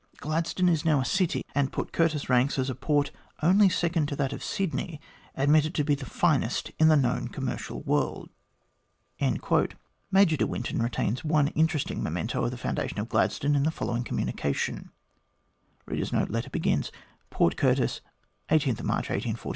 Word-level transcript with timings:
Gladstone 0.17 0.67
is 0.67 0.83
now 0.83 0.99
a 0.99 1.05
city, 1.05 1.43
and 1.53 1.71
Port 1.71 1.91
Curtis 1.91 2.27
ranks 2.27 2.57
as 2.57 2.71
a 2.71 2.73
port 2.73 3.11
only 3.43 3.69
second 3.69 4.07
to 4.07 4.15
that 4.15 4.33
of 4.33 4.43
Sydney, 4.43 4.99
admitted 5.35 5.75
to 5.75 5.83
be 5.83 5.93
the 5.93 6.07
finest 6.07 6.71
in 6.79 6.87
the 6.87 6.95
known 6.97 7.27
commercial 7.27 7.83
world." 7.83 8.31
Major 9.19 10.37
de 10.37 10.47
Winton 10.47 10.81
retains 10.81 11.23
one 11.23 11.49
interesting 11.49 12.01
memento 12.01 12.43
of 12.43 12.49
the 12.49 12.57
foundation 12.57 12.97
of 12.99 13.09
Gladstone 13.09 13.53
in 13.53 13.61
the 13.61 13.69
following 13.69 14.03
communica 14.03 14.55
tion: 14.55 14.89
PORT 15.85 17.55
CURTIS, 17.57 18.01
March 18.09 18.49
18, 18.49 18.73
1847. 18.73 19.37